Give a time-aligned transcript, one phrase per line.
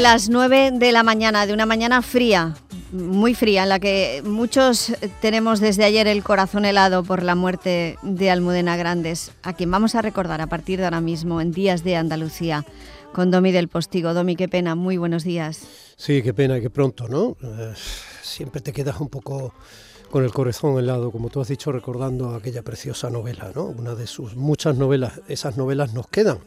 [0.00, 2.54] Las 9 de la mañana, de una mañana fría,
[2.92, 7.98] muy fría, en la que muchos tenemos desde ayer el corazón helado por la muerte
[8.02, 11.82] de Almudena Grandes, a quien vamos a recordar a partir de ahora mismo en Días
[11.82, 12.64] de Andalucía
[13.12, 14.14] con Domi del Postigo.
[14.14, 15.66] Domi, qué pena, muy buenos días.
[15.96, 17.36] Sí, qué pena, qué pronto, ¿no?
[17.42, 17.74] Eh,
[18.22, 19.52] siempre te quedas un poco
[20.12, 23.64] con el corazón helado, como tú has dicho, recordando aquella preciosa novela, ¿no?
[23.64, 26.38] Una de sus muchas novelas, esas novelas nos quedan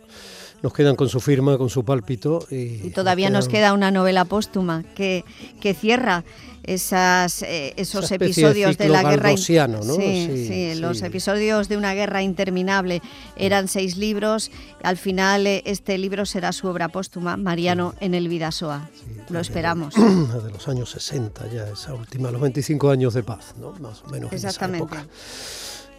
[0.62, 2.46] nos quedan con su firma, con su pálpito.
[2.50, 5.24] Y, todavía nos, queda una novela póstuma que,
[5.60, 6.24] que cierra
[6.64, 9.32] esas, eh, esos episodios de, la guerra.
[9.68, 9.96] ¿no?
[9.96, 13.02] Sí, sí, los episodios de una guerra interminable.
[13.36, 14.52] Eran seis libros.
[14.84, 18.90] Al final, eh, este libro será su obra póstuma, Mariano en el Vidasoa.
[19.30, 19.96] Lo esperamos.
[19.96, 23.72] De los años 60, ya, esa última, los 25 años de paz, ¿no?
[23.80, 24.32] Más o menos.
[24.32, 24.96] Exactamente.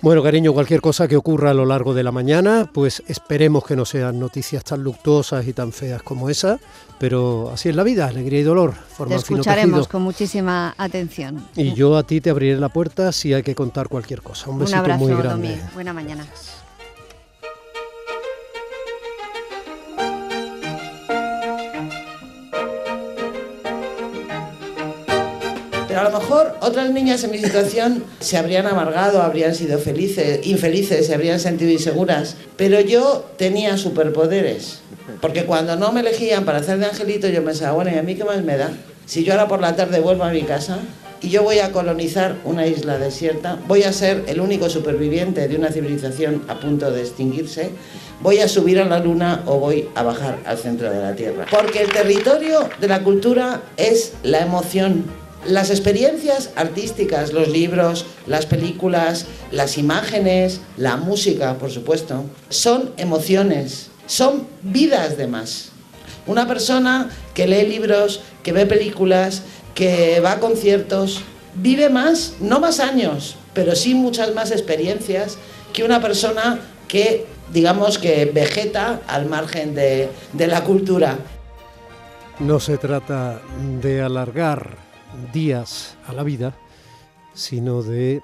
[0.02, 3.77] Bueno, cariño, cualquier cosa que ocurra a lo largo de la mañana, pues esperemos que
[3.77, 6.59] no sean noticias tan luctuosas y tan feas como esa,
[6.98, 8.75] pero así es la vida, alegría y dolor.
[9.06, 11.47] Te escucharemos con muchísima atención.
[11.55, 14.50] Y yo a ti te abriré la puerta si hay que contar cualquier cosa.
[14.50, 15.61] Un besito abrazo, muy grande.
[15.72, 16.27] Buena mañana.
[25.92, 30.40] Pero a lo mejor otras niñas en mi situación se habrían amargado, habrían sido felices,
[30.46, 32.36] infelices, se habrían sentido inseguras.
[32.56, 34.78] Pero yo tenía superpoderes.
[35.20, 38.14] Porque cuando no me elegían para hacer de angelito, yo pensaba, bueno, ¿y a mí
[38.14, 38.70] qué más me da?
[39.04, 40.78] Si yo ahora por la tarde vuelvo a mi casa
[41.20, 45.56] y yo voy a colonizar una isla desierta, voy a ser el único superviviente de
[45.56, 47.68] una civilización a punto de extinguirse,
[48.22, 51.44] voy a subir a la luna o voy a bajar al centro de la Tierra.
[51.50, 55.04] Porque el territorio de la cultura es la emoción
[55.46, 63.90] las experiencias artísticas, los libros, las películas, las imágenes, la música, por supuesto, son emociones,
[64.06, 65.70] son vidas de más.
[66.26, 69.42] Una persona que lee libros, que ve películas,
[69.74, 71.20] que va a conciertos,
[71.54, 75.38] vive más, no más años, pero sí muchas más experiencias
[75.72, 81.19] que una persona que, digamos, que vegeta al margen de, de la cultura.
[82.38, 83.41] No se trata
[83.81, 84.91] de alargar
[85.33, 86.55] días a la vida,
[87.34, 88.23] sino de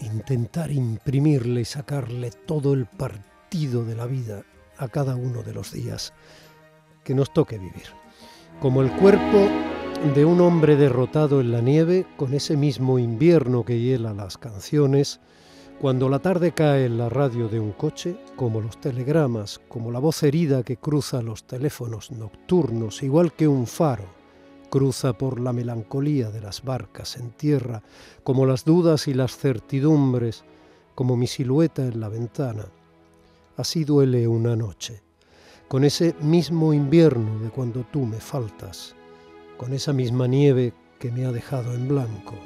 [0.00, 4.42] intentar imprimirle y sacarle todo el partido de la vida
[4.78, 6.12] a cada uno de los días
[7.04, 7.86] que nos toque vivir.
[8.60, 9.48] Como el cuerpo
[10.14, 15.20] de un hombre derrotado en la nieve, con ese mismo invierno que hiela las canciones,
[15.80, 19.98] cuando la tarde cae en la radio de un coche, como los telegramas, como la
[19.98, 24.21] voz herida que cruza los teléfonos nocturnos, igual que un faro
[24.72, 27.82] cruza por la melancolía de las barcas en tierra,
[28.24, 30.44] como las dudas y las certidumbres,
[30.94, 32.64] como mi silueta en la ventana.
[33.58, 35.02] Así duele una noche,
[35.68, 38.94] con ese mismo invierno de cuando tú me faltas,
[39.58, 42.36] con esa misma nieve que me ha dejado en blanco,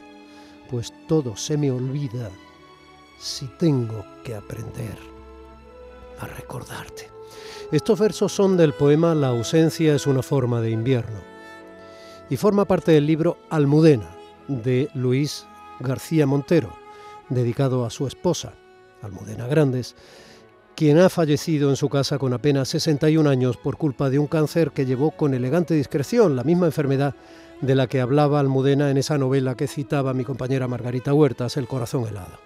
[0.68, 2.28] pues todo se me olvida
[3.20, 4.98] si tengo que aprender
[6.18, 7.08] a recordarte.
[7.70, 11.35] Estos versos son del poema La ausencia es una forma de invierno
[12.28, 14.10] y forma parte del libro Almudena
[14.48, 15.46] de Luis
[15.80, 16.72] García Montero,
[17.28, 18.54] dedicado a su esposa,
[19.02, 19.94] Almudena Grandes,
[20.74, 24.72] quien ha fallecido en su casa con apenas 61 años por culpa de un cáncer
[24.72, 27.14] que llevó con elegante discreción, la misma enfermedad
[27.60, 31.66] de la que hablaba Almudena en esa novela que citaba mi compañera Margarita Huertas, El
[31.68, 32.38] corazón helado.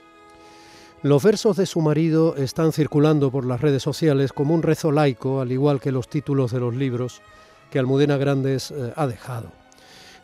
[1.02, 5.40] Los versos de su marido están circulando por las redes sociales como un rezo laico,
[5.40, 7.22] al igual que los títulos de los libros
[7.70, 9.59] que Almudena Grandes eh, ha dejado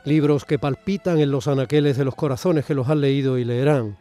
[0.06, 3.97] libros que palpitan en los anaqueles de los corazones que los han leído y leerán,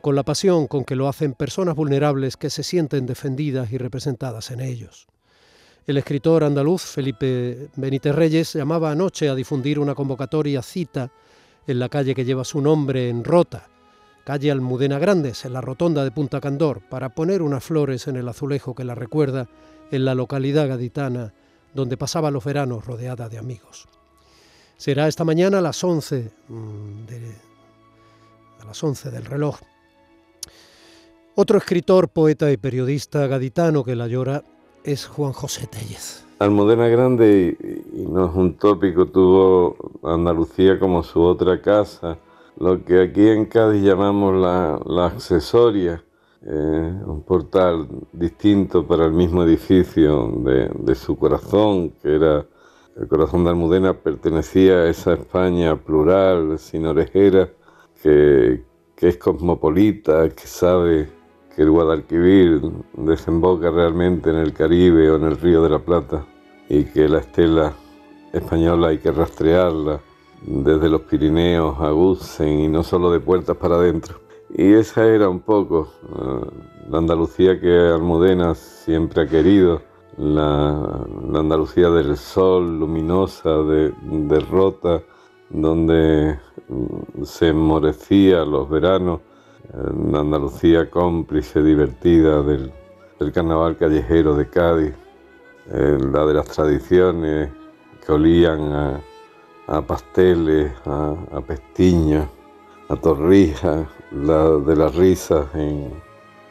[0.00, 4.50] con la pasión con que lo hacen personas vulnerables que se sienten defendidas y representadas
[4.50, 5.06] en ellos.
[5.86, 11.12] El escritor andaluz Felipe Benítez Reyes llamaba anoche a difundir una convocatoria cita
[11.66, 13.68] en la calle que lleva su nombre en Rota,
[14.24, 18.28] calle Almudena Grandes, en la rotonda de Punta Candor, para poner unas flores en el
[18.28, 19.48] azulejo que la recuerda
[19.92, 21.32] en la localidad gaditana
[21.74, 23.86] donde pasaba los veranos rodeada de amigos.
[24.76, 27.04] Será esta mañana a las 11, mm,
[28.60, 29.58] a las 11 del reloj.
[31.36, 34.42] Otro escritor, poeta y periodista gaditano que la llora
[34.84, 36.24] es Juan José Tellez.
[36.38, 37.56] Almudena Grande,
[37.92, 42.18] y, no es un tópico, tuvo Andalucía como su otra casa,
[42.58, 46.04] lo que aquí en Cádiz llamamos la, accesoria,
[46.42, 52.44] eh, un portal distinto para el mismo edificio de, de su corazón, que era
[52.96, 57.48] el corazón de Almudena pertenecía a esa España plural, sin orejera,
[58.02, 58.62] que,
[58.96, 61.08] es cosmopolita, que sabe
[61.54, 62.60] que el Guadalquivir
[62.94, 66.24] desemboca realmente en el Caribe o en el Río de la Plata
[66.68, 67.74] y que la estela
[68.32, 70.00] española hay que rastrearla
[70.42, 74.20] desde los Pirineos a Gusen y no solo de puertas para adentro.
[74.56, 76.46] Y esa era un poco eh,
[76.88, 79.82] la Andalucía que Almudena siempre ha querido,
[80.16, 83.92] la, Andalucía del sol, luminosa, de,
[85.50, 86.38] donde
[86.68, 89.20] mm, se enmorecía los veranos,
[90.10, 92.72] la Andalucía cómplice, divertida del,
[93.32, 94.94] carnaval callejero de Cádiz,
[95.66, 97.50] la de las tradiciones
[98.04, 99.00] que olían
[99.66, 102.28] a, pasteles, a, a pestiñas,
[102.90, 105.90] a torrijas, la de las risas en,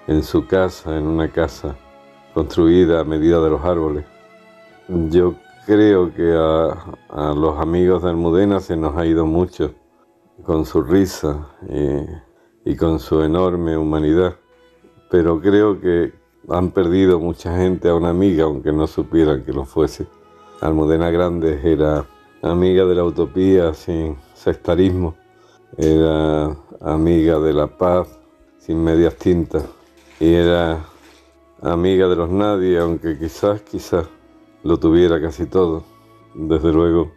[0.07, 1.75] en su casa, en una casa
[2.33, 4.05] construida a medida de los árboles.
[4.87, 5.35] Yo
[5.65, 9.73] creo que a, los amigos de Almudena se nos ha ido mucho
[10.43, 14.35] con su risa y, y, con su enorme humanidad,
[15.09, 16.13] pero creo que
[16.49, 20.07] han perdido mucha gente a una amiga, aunque no supieran que lo fuese.
[20.59, 22.05] Almudena Grandes era
[22.41, 25.15] amiga de la utopía sin sectarismo,
[25.77, 28.19] era amiga de la paz
[28.59, 29.65] sin medias tintas
[30.19, 30.85] y era
[31.71, 34.07] amiga de los nadie, aunque quizás, quizás
[34.63, 35.83] lo tuviera casi todo.
[36.33, 37.11] Desde luego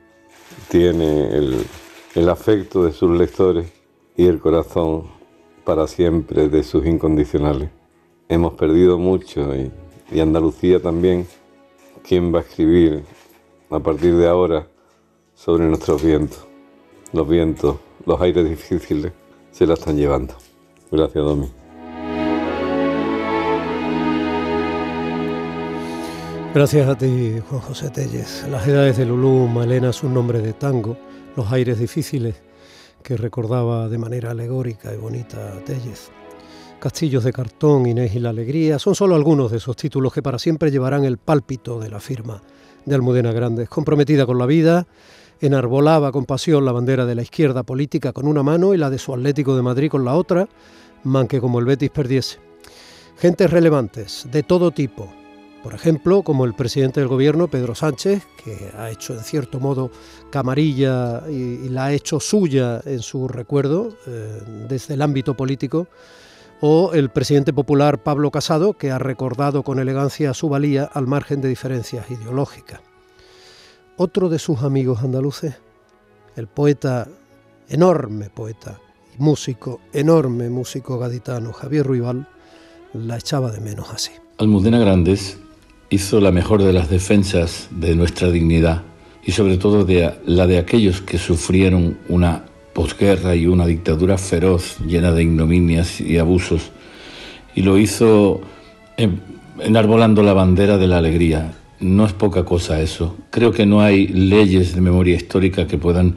[0.69, 3.71] tiene el, afecto de sus lectores
[4.17, 5.05] y el corazón
[5.65, 7.71] para siempre de sus incondicionales.
[8.29, 9.71] Hemos perdido mucho y,
[10.11, 11.27] y Andalucía también.
[12.03, 13.05] ¿Quién va a escribir
[13.69, 14.69] a partir de ahora
[15.35, 16.47] sobre nuestros vientos?
[17.13, 19.13] Los vientos, los aires difíciles
[19.51, 20.35] se la están llevando.
[20.91, 21.66] Gracias, Domi.
[26.57, 28.47] Gracias a ti, Juan José Telles.
[28.51, 30.97] Las edades de Lulú, Malena es un nombre de tango,
[31.37, 32.35] los aires difíciles
[33.03, 36.09] que recordaba de manera alegórica y bonita a Tellez.
[36.81, 40.39] Castillos de cartón, Inés y la alegría son solo algunos de esos títulos que para
[40.39, 42.41] siempre llevarán el pálpito de la firma
[42.87, 44.87] de Almudena Grandes, comprometida con la vida,
[45.43, 48.97] enarbolaba con pasión la bandera de la izquierda política con una mano y la de
[48.97, 50.49] su Atlético de Madrid con la otra,
[51.05, 52.39] man que como el Betis perdiese.
[53.19, 55.13] Gentes relevantes, de todo tipo,
[55.67, 59.91] por ejemplo, como el presidente del gobierno, Pedro Sánchez, que ha hecho en cierto modo
[60.31, 65.89] camarilla y, la ha hecho suya en su recuerdo eh, desde el ámbito político,
[66.61, 71.41] o el presidente popular Pablo Casado, que ha recordado con elegancia su valía al margen
[71.41, 72.81] de diferencias ideológicas.
[73.97, 75.57] Otro de sus amigos andaluces,
[76.37, 77.09] el poeta,
[77.69, 78.79] enorme poeta
[79.19, 82.29] y músico, enorme músico gaditano Javier Ruibal,
[82.93, 84.13] la echaba de menos así.
[84.39, 85.41] Almudena Grandes
[85.91, 88.83] hizo la mejor de las defensas de nuestra dignidad
[89.25, 94.79] y sobre todo de la de aquellos que sufrieron una posguerra y una dictadura feroz
[94.87, 96.71] llena de ignominias y abusos.
[97.55, 98.41] Y lo hizo
[99.59, 101.55] enarbolando la bandera de la alegría.
[101.81, 103.17] No es poca cosa eso.
[103.31, 106.17] Creo que no hay leyes de memoria histórica que puedan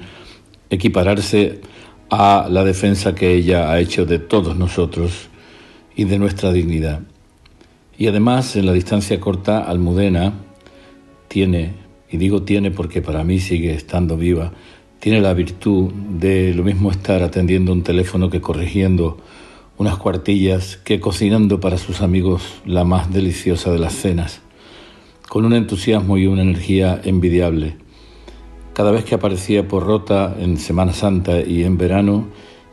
[0.70, 1.62] equipararse
[2.10, 5.30] a la defensa que ella ha hecho de todos nosotros
[5.96, 7.02] y de nuestra dignidad.
[8.00, 10.32] Y además, en la distancia corta, Almudena
[11.28, 11.74] tiene,
[12.10, 14.54] y digo tiene porque para mí sigue estando viva,
[15.02, 19.18] tiene la virtud de lo mismo estar atendiendo un teléfono que corrigiendo
[19.78, 24.40] unas cuartillas, que cocinando para sus amigos la más deliciosa de las cenas,
[25.28, 27.76] con un entusiasmo y una energía envidiable.
[28.74, 32.28] Cada vez que aparecía por rota en Semana Santa y en verano,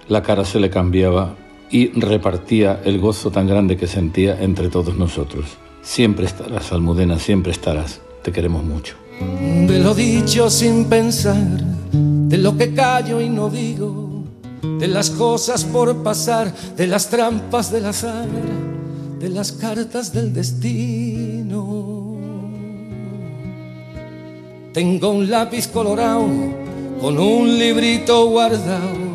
[0.07, 1.35] la cara se le cambiaba
[1.71, 5.47] y repartía el gozo tan grande que sentía entre todos nosotros.
[5.83, 8.01] Siempre estarás, Almudena, siempre estarás.
[8.23, 8.97] Te queremos mucho.
[9.67, 11.37] De lo dicho sin pensar,
[11.93, 14.25] de lo que callo y no digo,
[14.79, 18.29] de las cosas por pasar, de las trampas del azar,
[19.19, 22.17] de las cartas del destino.
[24.73, 26.27] Tengo un lápiz colorado
[27.01, 29.06] con un librito guardado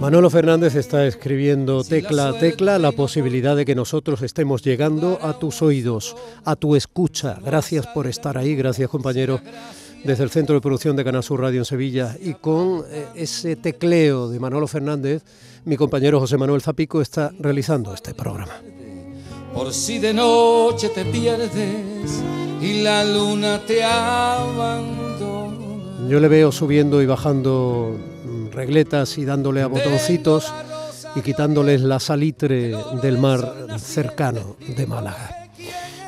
[0.00, 5.38] Manolo Fernández está escribiendo tecla a tecla la posibilidad de que nosotros estemos llegando a
[5.38, 7.38] tus oídos, a tu escucha.
[7.44, 9.40] Gracias por estar ahí, gracias compañero
[10.02, 13.54] desde el Centro de Producción de Canal Sur Radio en Sevilla y con eh, ese
[13.54, 15.22] tecleo de Manolo Fernández,
[15.64, 18.54] mi compañero José Manuel Zapico está realizando este programa.
[19.54, 22.22] Por si de noche te pierdes
[22.60, 25.58] y la luna te abandona.
[26.08, 30.52] Yo le veo subiendo y bajando mm, regletas y dándole a botoncitos
[31.14, 35.36] y quitándoles la salitre del mar cercano de Málaga.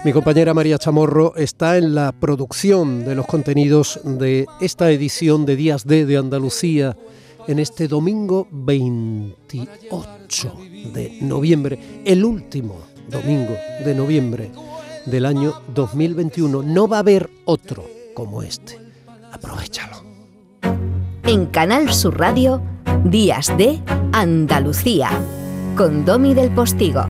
[0.04, 5.56] Mi compañera María Chamorro está en la producción de los contenidos de esta edición de
[5.56, 6.96] Días D de Andalucía
[7.46, 10.52] en este domingo 28
[10.92, 14.50] de noviembre, el último domingo de noviembre
[15.06, 16.62] del año 2021.
[16.62, 17.84] No va a haber otro
[18.14, 18.78] como este.
[19.32, 20.02] Aprovechalo.
[21.24, 22.60] En Canal Sur Radio,
[23.04, 23.80] Días de
[24.12, 25.10] Andalucía,
[25.76, 27.02] con Domi del Postigo.